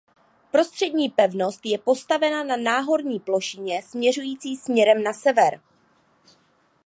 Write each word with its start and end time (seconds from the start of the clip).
Prostřední 0.51 1.09
pevnost 1.09 1.65
je 1.65 1.77
postavena 1.77 2.43
na 2.43 2.57
náhorní 2.57 3.19
plošině 3.19 3.81
směřující 3.83 4.55
směrem 4.57 5.03
na 5.03 5.13
sever. 5.13 5.61